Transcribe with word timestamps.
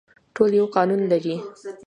ټول 0.35 0.49
یو 0.59 0.67
قانون 0.75 1.01
لري 1.11 1.35